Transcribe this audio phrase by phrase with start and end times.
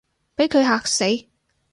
[0.35, 1.27] 畀佢嚇死